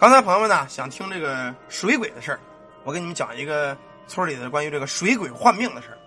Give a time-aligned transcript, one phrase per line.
[0.00, 2.38] 刚才朋友们呢想听这个水鬼的事儿，
[2.84, 5.98] 我给你们讲一个村里的关于这个水鬼换命的事儿。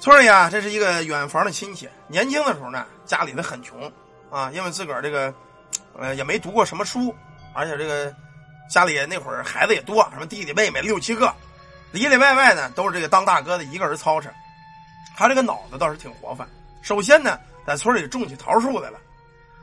[0.00, 3.90] 村里啊，这是一个远房的亲戚，年轻的时候呢，家里的很穷
[4.30, 5.32] 啊，因为自个儿这个
[5.96, 7.14] 呃也没读过什么书，
[7.54, 8.12] 而且这个
[8.68, 11.32] 家里那会儿孩子也多，什么弟弟妹妹六七个，
[11.92, 14.28] 里里外外呢都是这个当大哥的一个人操持。
[15.16, 16.44] 他这个脑子倒是挺活泛，
[16.82, 18.98] 首先呢，在村里种起桃树来了。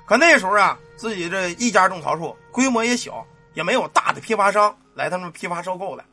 [0.05, 6.03] 可那时候啊，自己这一家种桃树，规模也小，也没有大的批发商来他们批发收购了。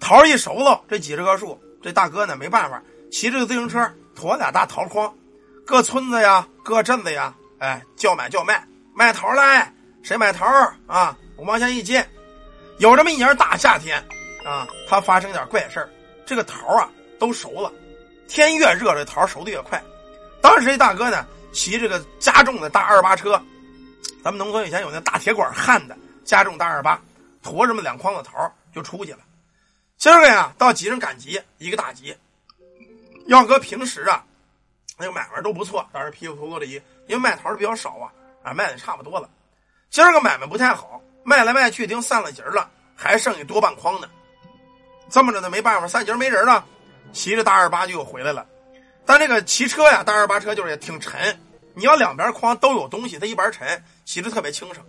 [0.00, 5.12] 桃一熟了，这几十棵树，这大哥呢没办法，骑着个自行车驮俩大桃筐，
[5.66, 9.72] 各村子呀、各镇子呀，哎，叫买叫卖，卖桃来，
[10.02, 10.46] 谁买桃
[10.86, 11.16] 啊？
[11.36, 12.02] 五毛钱一斤。
[12.78, 14.02] 有这么一年大夏天
[14.44, 15.88] 啊，他发生点怪事
[16.26, 17.72] 这个桃啊都熟了。
[18.28, 19.82] 天越热，这桃熟的越快。
[20.40, 23.40] 当时这大哥呢，骑这个加重的大二八车，
[24.22, 27.00] 咱们农村以前有那大铁管焊的加重大二八，
[27.40, 29.20] 驮这么两筐子桃就出去了。
[29.96, 32.14] 今儿个呀，到集上赶集，一个大集。
[33.26, 34.22] 要搁平时啊，
[34.98, 36.72] 那个买卖都不错，当时皮皮秃噜的一，
[37.06, 39.30] 因为卖桃的比较少啊，啊卖的差不多了。
[39.88, 44.08] 今儿个买卖不太好，卖来卖去已经散了节了，还剩下多半筐呢。
[45.08, 46.66] 这么着呢，没办法，散节没人了。
[47.12, 48.44] 骑着大二八就又回来了，
[49.06, 51.38] 但这个骑车呀，大二八车就是也挺沉。
[51.74, 54.84] 你要两边筐都有东西，它一边沉，骑着特别轻省。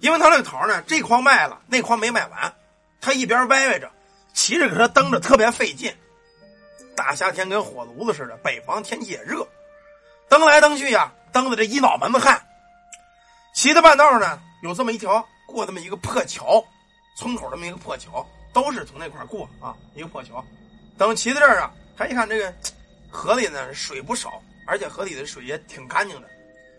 [0.00, 2.54] 因为他那个桃呢，这筐卖了，那筐没卖完，
[3.00, 3.90] 他一边歪歪着，
[4.34, 5.94] 骑着给他蹬着特别费劲。
[6.94, 9.46] 大夏天跟火炉子似的，北方天气也热，
[10.28, 12.44] 蹬来蹬去呀，蹬的这一脑门子汗。
[13.54, 16.62] 骑到半道呢，有这么一条过这么一个破桥，
[17.16, 20.44] 村口这么一个破桥，都是从那块过啊，一个破桥。
[20.98, 22.52] 等骑到这儿啊，他一看这个
[23.14, 26.28] 河里呢水不少，而且河里的水也挺干净的。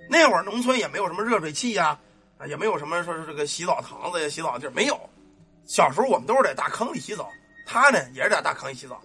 [0.09, 1.97] 那会儿农村也没有什么热水器呀，
[2.45, 4.99] 也没有什么说是这个洗澡堂子呀、洗澡地儿没有。
[5.65, 7.29] 小时候我们都是在大坑里洗澡，
[7.65, 9.01] 他呢也是在大坑里洗澡。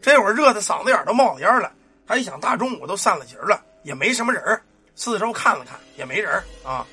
[0.00, 1.70] 这会儿热的嗓子眼都冒烟了，
[2.06, 4.60] 他一想大中午都散了节了，也没什么人
[4.96, 6.32] 四周看了看也没人
[6.64, 6.86] 啊，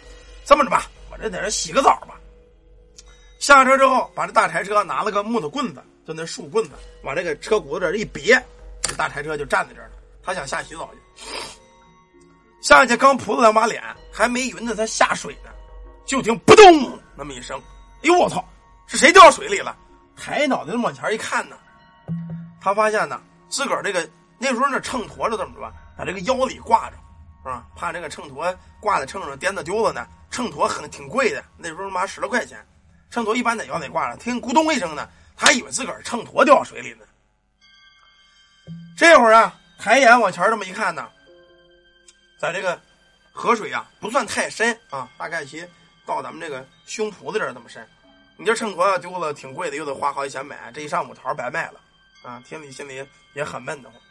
[0.45, 2.19] 这么着吧，我这在这洗个澡吧。
[3.39, 5.81] 下车之后，把这大柴车拿了个木头棍子。
[6.06, 6.72] 就那树棍子
[7.03, 8.41] 往这个车轱辘这一别，
[8.97, 9.91] 大柴车就站在这儿了。
[10.24, 11.00] 他想下洗澡去，
[12.59, 13.81] 下去刚扑了两把脸，
[14.12, 15.50] 还没匀呢他下水呢，
[16.06, 18.44] 就听扑通那么一声，哎呦我操，
[18.88, 19.78] 是谁掉水里了？
[20.18, 21.56] 抬脑袋往前一看呢，
[22.59, 26.97] 他发现呢，自个儿这个那时候那秤砣着怎么着，在这个腰里挂着，
[27.44, 27.66] 是吧？
[27.75, 30.06] 怕这个秤砣挂在秤上颠子丢了呢。
[30.30, 32.59] 秤砣很挺贵的，那时候妈十来块钱，
[33.09, 35.07] 秤砣一般在腰里挂着，听咕咚一声呢。
[35.38, 37.06] 他还以为自个儿秤砣掉水里呢。
[38.97, 41.08] 这会儿啊，抬眼往前这么一看呢，
[42.40, 42.81] 在这个
[43.31, 45.63] 河水啊不算太深啊，大概其
[46.03, 47.88] 到咱们这个胸脯子这儿这么深。
[48.38, 51.80] 你这秤砣要丢了，挺贵的，又得花好几千买，这一上午桃白卖了
[52.24, 52.41] 啊！
[52.47, 54.02] 心里心里也很闷得慌。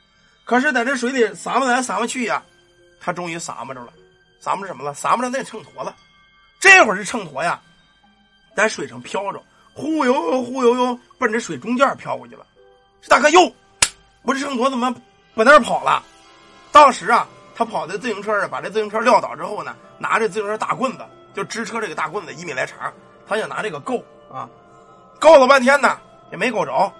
[0.45, 2.41] 可是在这水里撒不来撒不去呀，
[3.01, 3.93] 他终于撒不着了，
[4.39, 4.95] 撒不着什么了？
[4.95, 5.97] 撒不着那秤砣了。
[6.61, 7.61] 这会儿这秤砣呀，
[8.55, 9.43] 在水上飘着。
[9.75, 12.47] 忽悠悠，忽悠悠，奔着水中间飘过去了。
[13.03, 13.53] 这大哥哟，
[14.27, 14.93] 我这秤砣怎么
[15.35, 16.03] 往那儿跑了？
[16.73, 22.93] 当时啊，他跑在自行车上，把这自行车撂倒之后呢，拿着自行车大棍子就支车这个大棍子一米来长，
[23.27, 24.49] 他想拿这个够啊，
[25.21, 25.99] 够了半天呢
[26.33, 26.93] 也没够着。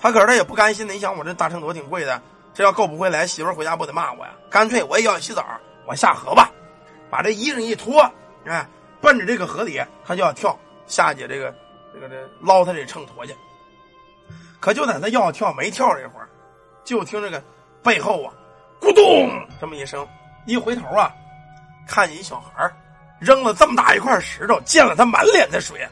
[0.00, 2.20] 他可是他也不甘心的，你想我这大秤砣挺贵的，
[2.54, 4.32] 这要够不回来，媳妇回家不得骂我呀？
[4.48, 5.44] 干脆我也要洗澡，
[5.86, 6.50] 我下河吧，
[7.10, 8.10] 把这衣裳一脱，
[8.46, 8.66] 哎，
[9.02, 11.54] 奔着这个河里，他就要跳下去这个。
[11.92, 13.34] 这个这捞他这秤砣去，
[14.60, 16.28] 可就在他要跳没跳这会儿，
[16.90, 17.40] 就听这个
[17.84, 18.34] 背后啊，
[18.80, 20.04] 咕咚这么一声，
[20.44, 21.14] 一回头啊，
[21.86, 22.68] 看见一小孩
[23.20, 25.88] 扔了这么大一块石头，溅了他满脸的水，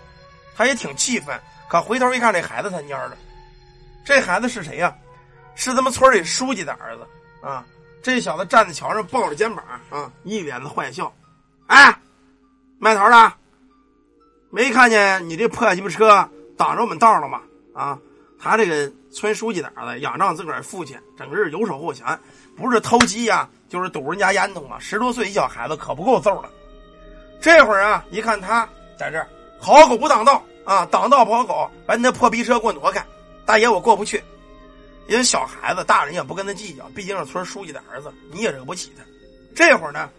[0.57, 1.41] 他也挺气愤。
[1.69, 3.17] 可回头一看，这孩子他蔫了。
[4.05, 4.93] 这孩子是谁呀？
[5.55, 7.07] 是他们村里书记的儿子
[7.47, 7.65] 啊！
[8.03, 11.13] 这小子站在桥上抱着肩膀啊，一脸的坏笑。
[11.69, 11.97] 哎，
[12.81, 13.33] 卖桃的。
[14.51, 17.41] 没看见你这破鸡巴车挡着我们道了吗？
[17.73, 17.97] 啊，
[18.41, 22.07] 他这个村书记的儿子仰仗自个儿父亲，整个是游手好闲，
[22.57, 24.79] 不是偷鸡呀，就是堵人家烟囱啊。
[24.79, 26.51] 十多岁一小孩子可不够揍了。
[27.41, 28.69] 这会儿啊，一看他
[28.99, 29.29] 在这儿，
[29.61, 33.05] 好狗不挡道啊，挡道跑狗，把你那破逼车给我挪开，
[33.45, 34.23] 大爷我过不去。
[35.09, 39.03] 因为小孩子，大人也不跟他计较，毕竟是村书记的儿子，你也惹不起他。
[39.57, 40.11] 这会儿呢，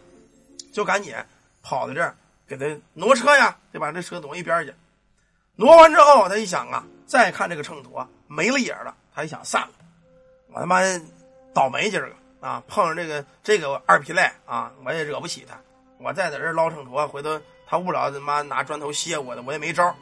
[0.74, 1.14] 就赶紧
[1.62, 2.16] 跑到这儿。
[2.48, 2.66] 给他
[2.96, 4.74] 挪车呀，就把这车挪一边去。
[5.60, 9.72] 挪完之后，他一想啊，再看这个秤砣没了影了，他一想散了，
[10.54, 10.80] 我他妈
[11.54, 15.60] 倒霉今儿个啊，碰上这个这个二皮赖啊，我也惹不起他。
[15.98, 19.94] 我再在这捞秤砣，回头他误了他妈拿砖头卸我的，我也没招。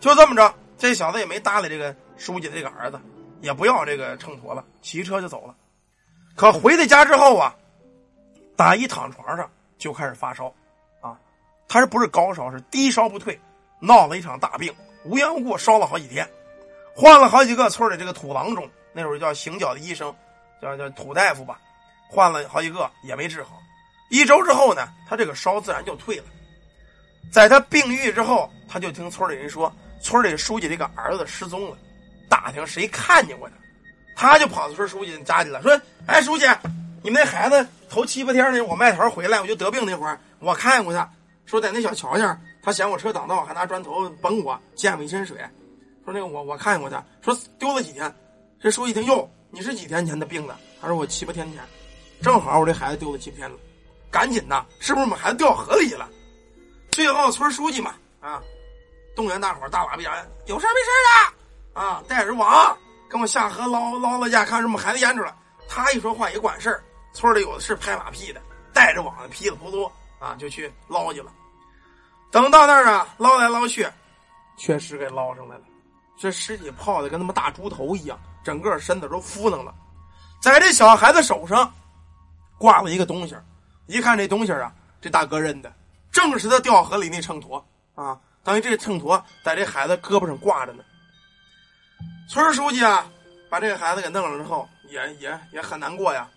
[0.00, 3.00] 就这么着，这小子也没搭理这个书记的这个儿子，
[3.42, 5.54] 也不要这个秤砣了，骑车就走了。
[6.34, 7.54] 可回到家之后啊，
[8.56, 9.48] 打一躺床上
[9.78, 10.52] 就开始发烧，
[11.00, 11.16] 啊，
[11.68, 12.50] 他是不是高烧？
[12.50, 13.40] 是低烧不退，
[13.80, 14.72] 闹了一场大病，
[15.04, 16.28] 无缘无故烧了好几天，
[16.94, 20.14] 换了好几个村的这个土郎中，那会儿叫行脚的医生，
[20.60, 21.58] 叫叫土大夫吧，
[22.08, 23.60] 换了好几个也没治好。
[24.10, 26.24] 一周之后呢，他这个烧自然就退了。
[27.32, 29.72] 在他病愈之后，他就听村里人说。
[30.02, 31.76] 村里书记这个儿子失踪了，
[32.26, 33.54] 打听谁看见过他，
[34.16, 35.78] 他就跑到村书记家里了，说
[36.08, 36.46] ：“哎，书记，
[37.02, 41.06] 你们那孩子头七八天呢，我卖桃回来，我就得病那会儿，我看过他，
[41.44, 45.38] 说在那小桥下，他嫌我车挡道，还拿砖头崩我，溅我一身水。
[46.04, 48.14] 说那个我我看见过他，说丢了几天。
[48.60, 50.56] 这书记一听，哟，你是几天前的病的？
[50.80, 51.62] 他说我七八天前，
[52.22, 53.56] 正好我这孩子丢了七天了，
[54.10, 56.08] 赶紧的，是不是我们孩子掉河里了？
[56.90, 58.42] 最后村书记嘛，啊。”
[59.16, 60.14] 动员大伙大喇叭讲
[60.46, 60.90] ：“有事没事
[61.74, 62.76] 的啊，带着网
[63.08, 65.36] 跟我下河捞捞了下，看是我们孩子淹着了。”
[65.68, 68.40] 他一说话也管事儿，村里有的是拍马屁的，
[68.72, 71.32] 带着网噼里扑噜啊就去捞去了。
[72.30, 73.88] 等到那儿啊，捞来捞去，
[74.56, 75.62] 确实给捞上来了。
[76.18, 79.74] 这尸体泡的跟他妈大猪头一样，整个身子都敷弄了。
[80.40, 81.72] 在这小孩子手上
[82.58, 83.36] 挂了一个东西，
[83.86, 85.72] 一看这东西啊，这大哥认的，
[86.12, 87.62] 正是他掉河里那秤砣
[87.94, 88.18] 啊。
[88.42, 90.84] 等于这秤砣在这孩子胳膊上挂着呢。
[92.28, 93.06] 村书记啊，
[93.50, 96.28] 把这个孩子给弄了之后，也也也很难过呀。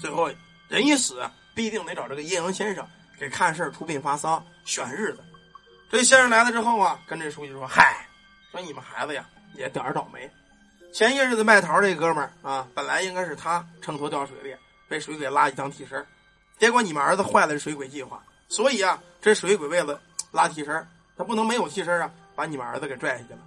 [0.00, 0.28] 最后
[0.68, 1.22] 人一死，
[1.54, 2.86] 必定得找这个阴阳先生
[3.18, 5.24] 给看事出殡发丧选日子。
[5.90, 8.06] 这先生来了之后啊，跟这书记说：“嗨，
[8.50, 9.24] 说你们孩子呀，
[9.54, 10.30] 也点儿倒霉。
[10.92, 14.56] 前些日子卖桃这哥们儿啊，本来应该是他秤砣掉水里，
[14.88, 16.04] 被水鬼拉去当替身
[16.58, 20.00] 结果你们儿子坏了水鬼计划，所以啊，这水鬼为了
[20.30, 23.38] 拉替身他不能没有替身啊，把你们儿子给拽下去了，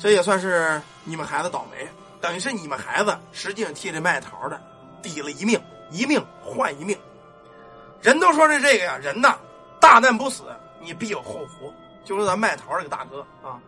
[0.00, 1.86] 这也算是你们孩子倒霉，
[2.20, 4.60] 等于是你们孩子实际上替这卖桃的
[5.02, 6.98] 抵了一命，一命换一命。
[8.00, 9.38] 人都说是这个呀，人呐，
[9.80, 10.44] 大难不死，
[10.80, 11.72] 你必有后福。
[12.04, 13.60] 就是咱卖桃这个大哥啊，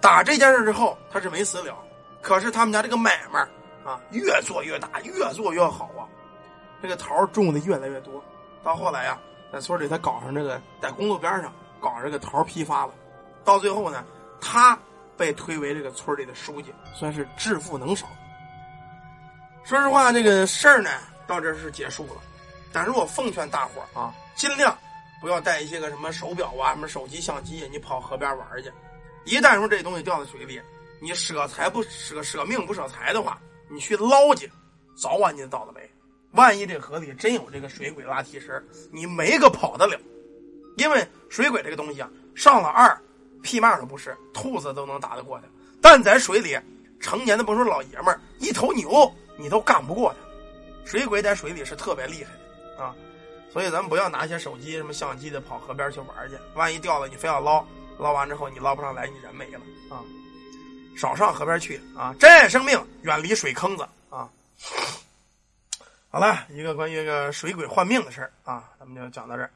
[0.00, 1.76] 打这件事之后他是没死了，
[2.20, 3.40] 可是他们家这个买卖
[3.84, 6.06] 啊越做越大，越做越好啊，
[6.80, 8.22] 这个桃种的越来越多。
[8.62, 9.18] 到后来呀，
[9.52, 11.52] 在村里他搞上这个在公路边上。
[11.80, 12.92] 搞这个桃批发了，
[13.44, 14.04] 到最后呢，
[14.40, 14.78] 他
[15.16, 18.06] 被推为这个村里的书记，算是致富能手。
[19.64, 20.88] 说实话，这个事儿呢，
[21.26, 22.22] 到这是结束了。
[22.72, 24.76] 但是我奉劝大伙儿啊，尽量
[25.20, 28.72] 不要带一些个什么手表啊、什么手机、相机，你跑河边玩去。
[29.24, 30.60] 一旦说这东西掉在水里，
[31.00, 33.38] 你舍财不舍舍命不舍财的话，
[33.68, 34.50] 你去捞去，
[34.96, 35.80] 早晚你就倒了霉。
[36.32, 39.98] 万一这河里真有这个水鬼拉提身，你没个跑得了。
[40.78, 42.98] 因为水鬼这个东西啊，上了二，
[43.42, 45.44] 屁嘛都不是，兔子都能打得过他。
[45.80, 46.58] 但在水里，
[46.98, 50.16] 成年的甭说老爷们儿，一头牛你都干不过他。
[50.84, 52.40] 水鬼在水里是特别厉害的
[52.78, 52.94] 啊，
[53.52, 56.36] 所以咱们不要拿些手机、什么相机的跑河边去玩去。
[56.54, 57.64] 万一掉了，你非要捞，
[57.98, 59.60] 捞完之后你捞不上来，你人没了
[59.90, 60.02] 啊。
[60.96, 64.28] 少上河边去啊，珍爱生命，远离水坑子啊。
[66.10, 69.50] 好了一个关于这个水鬼换命的事儿啊，咱们就讲到这儿。